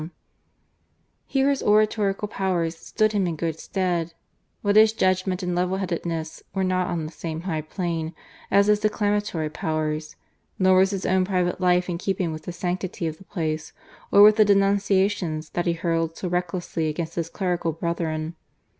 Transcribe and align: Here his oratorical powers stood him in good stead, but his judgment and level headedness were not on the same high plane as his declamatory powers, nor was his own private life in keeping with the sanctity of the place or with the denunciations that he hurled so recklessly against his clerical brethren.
Here 1.27 1.51
his 1.51 1.61
oratorical 1.61 2.27
powers 2.27 2.75
stood 2.75 3.11
him 3.11 3.27
in 3.27 3.35
good 3.35 3.59
stead, 3.59 4.15
but 4.63 4.75
his 4.75 4.93
judgment 4.93 5.43
and 5.43 5.53
level 5.53 5.77
headedness 5.77 6.41
were 6.55 6.63
not 6.63 6.87
on 6.87 7.05
the 7.05 7.11
same 7.11 7.41
high 7.41 7.61
plane 7.61 8.15
as 8.49 8.65
his 8.65 8.79
declamatory 8.79 9.51
powers, 9.51 10.15
nor 10.57 10.79
was 10.79 10.89
his 10.89 11.05
own 11.05 11.23
private 11.23 11.61
life 11.61 11.87
in 11.87 11.99
keeping 11.99 12.31
with 12.31 12.45
the 12.45 12.51
sanctity 12.51 13.05
of 13.05 13.19
the 13.19 13.25
place 13.25 13.73
or 14.11 14.23
with 14.23 14.37
the 14.37 14.43
denunciations 14.45 15.51
that 15.51 15.67
he 15.67 15.73
hurled 15.73 16.17
so 16.17 16.27
recklessly 16.27 16.87
against 16.89 17.13
his 17.13 17.29
clerical 17.29 17.71
brethren. 17.71 18.35